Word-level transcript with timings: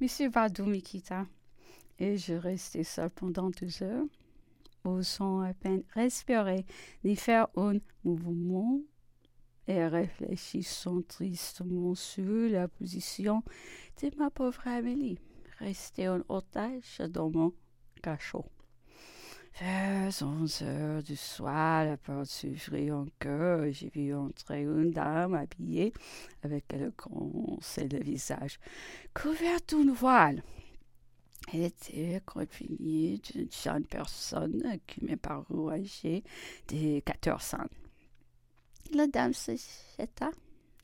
Monsieur 0.00 0.30
Vadou 0.30 0.64
me 0.64 0.80
quitta 0.80 1.26
et 1.98 2.16
je 2.16 2.32
restai 2.32 2.84
seul 2.84 3.10
pendant 3.10 3.50
deux 3.50 3.82
heures, 3.82 4.06
osant 4.82 5.42
à 5.42 5.52
peine 5.52 5.82
respirer 5.92 6.64
ni 7.04 7.16
faire 7.16 7.48
un 7.54 7.74
mouvement 8.02 8.80
et 9.66 9.86
réfléchissant 9.86 11.02
tristement 11.02 11.94
sur 11.94 12.48
la 12.48 12.66
position 12.66 13.42
de 14.02 14.10
ma 14.16 14.30
pauvre 14.30 14.66
Amélie, 14.66 15.18
restée 15.58 16.08
en 16.08 16.22
otage 16.30 17.02
dans 17.10 17.28
mon 17.28 17.52
cachot. 18.02 18.46
Vers 19.58 20.22
onze 20.22 20.62
heures 20.62 21.02
du 21.02 21.16
soir, 21.16 21.84
la 21.84 21.96
porte 21.96 22.26
s'ouvrit 22.26 22.90
encore 22.90 23.64
et 23.64 23.72
j'ai 23.72 23.90
vu 23.90 24.14
entrer 24.14 24.62
une 24.62 24.90
dame 24.90 25.34
habillée 25.34 25.92
avec 26.42 26.72
le 26.72 26.90
grand 26.96 27.58
le 27.76 28.02
visage 28.02 28.58
couvert 29.12 29.58
d'une 29.68 29.92
voile. 29.92 30.42
Elle 31.52 31.64
était 31.64 32.14
accompagnée 32.16 33.18
d'une 33.18 33.50
jeune 33.50 33.84
personne 33.84 34.78
qui 34.86 35.04
m'est 35.04 35.16
parue 35.16 35.70
âgée 35.70 36.24
de 36.68 37.00
quatorze 37.00 37.54
ans. 37.54 37.68
La 38.94 39.06
dame 39.06 39.34
se 39.34 39.52
jeta 39.98 40.30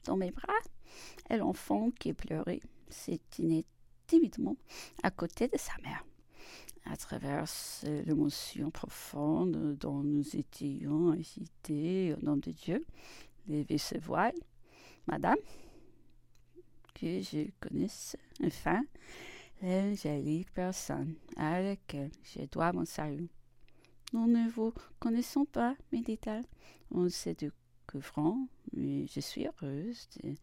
dans 0.05 0.17
mes 0.17 0.33
bras 0.33 0.53
et 1.31 1.37
l'enfant 1.37 1.91
qui 1.99 2.13
pleurait 2.13 2.61
s'éteignait 2.89 3.65
timidement 4.07 4.57
à 5.03 5.11
côté 5.11 5.49
de 5.49 5.57
sa 5.57 5.73
mère 5.83 6.05
à 6.91 6.97
travers 6.97 7.45
l'émotion 7.83 8.71
profonde 8.71 9.77
dont 9.79 10.03
nous 10.03 10.37
étions 10.37 11.11
agités 11.11 12.15
au 12.15 12.25
nom 12.25 12.37
de 12.37 12.51
Dieu, 12.51 12.85
lever 13.49 13.79
ce 13.79 13.99
voile, 13.99 14.35
Madame, 15.07 15.39
que 16.95 17.21
je 17.21 17.51
connaisse 17.61 18.17
enfin 18.45 18.83
l'angélique 19.63 20.53
personne 20.53 21.15
à 21.37 21.61
laquelle 21.61 22.11
je 22.23 22.45
dois 22.47 22.73
mon 22.73 22.85
salut. 22.85 23.29
Nous 24.13 24.27
ne 24.27 24.49
vous 24.51 24.73
connaissons 24.99 25.45
pas, 25.45 25.75
me 25.93 26.03
dit-elle. 26.03 26.45
On 26.91 27.09
s'est 27.09 27.35
découvrant, 27.35 28.47
mais 28.73 29.07
je 29.07 29.21
suis 29.21 29.47
heureuse 29.47 30.09
de 30.23 30.35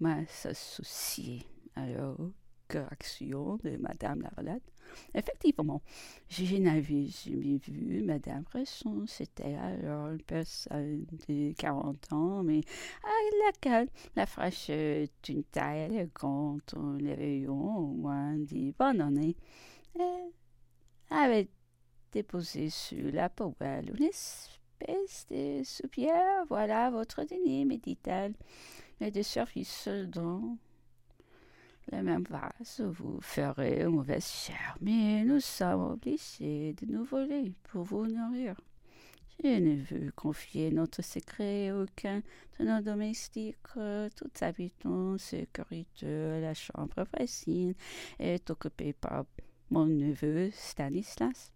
m'associer 0.00 1.46
alors 1.76 2.30
action 2.76 3.58
de 3.62 3.76
Madame 3.76 4.22
Lavalette. 4.22 4.62
Effectivement, 5.14 5.82
je 6.28 6.56
n'avais 6.56 7.06
jamais 7.06 7.58
vu 7.58 8.02
Madame 8.02 8.42
Bresson. 8.42 9.04
C'était 9.06 9.54
alors 9.54 10.08
une 10.08 10.22
personne 10.22 11.06
de 11.28 11.52
40 11.52 12.12
ans, 12.12 12.42
mais 12.42 12.60
à 13.04 13.46
laquelle 13.46 13.88
la 14.16 14.26
fraîcheur 14.26 15.06
d'une 15.22 15.44
taille 15.44 15.92
élégante, 15.92 16.74
les 16.98 17.14
rayons 17.14 17.78
au 17.78 17.86
moins 17.94 18.36
dix 18.36 18.72
bonnes 18.72 19.00
années, 19.00 19.36
avait 21.10 21.48
déposé 22.12 22.68
sur 22.70 23.12
la 23.12 23.28
poêle 23.28 23.92
une 23.96 24.04
espèce 24.04 25.26
de 25.30 25.62
soupière. 25.62 26.44
Voilà 26.48 26.90
votre 26.90 27.22
dîner, 27.24 27.64
me 27.64 27.76
dit-elle, 27.76 28.34
et 29.00 29.10
de 29.10 29.22
service 29.22 29.88
dont 30.08 30.58
le 31.92 32.02
même 32.02 32.24
vase 32.24 32.80
vous 32.80 33.18
ferez 33.20 33.84
mauvaise 33.86 34.26
chair, 34.26 34.76
mais 34.80 35.24
nous 35.24 35.40
sommes 35.40 35.92
obligés 35.92 36.74
de 36.74 36.86
nous 36.86 37.04
voler 37.04 37.52
pour 37.64 37.84
vous 37.84 38.06
nourrir. 38.06 38.54
Je 39.42 39.48
ne 39.48 39.76
veux 39.76 40.12
confier 40.12 40.70
notre 40.70 41.02
secret 41.02 41.70
à 41.70 41.76
aucun 41.78 42.20
de 42.58 42.64
nos 42.64 42.82
domestiques. 42.82 43.56
Tout 43.74 44.30
habitant 44.42 45.16
sécurité, 45.16 46.40
la 46.40 46.52
chambre 46.52 47.06
voisine 47.14 47.74
est 48.18 48.50
occupée 48.50 48.92
par 48.92 49.24
mon 49.70 49.86
neveu 49.86 50.50
Stanislas. 50.52 51.52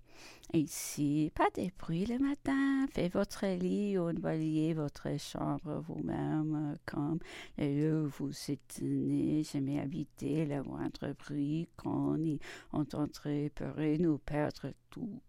Ici, 0.53 1.33
pas 1.35 1.49
de 1.57 1.69
bruit 1.79 2.07
le 2.07 2.19
matin. 2.19 2.87
Faites 2.93 3.13
votre 3.13 3.47
lit 3.47 3.99
ou 3.99 4.11
voyez 4.21 4.73
votre 4.75 5.19
chambre 5.19 5.83
vous-même, 5.87 6.77
comme 6.87 7.19
le 7.59 8.07
vous 8.07 8.31
né. 8.81 9.43
Jamais 9.43 9.81
habiter 9.81 10.47
le 10.47 10.63
moindre 10.63 11.13
bruit 11.19 11.69
qu'on 11.77 12.17
y 12.23 12.39
entendrait 12.73 13.51
pourrait 13.55 13.99
nous 13.99 14.19
perdre 14.19 14.73
tout 14.91 15.21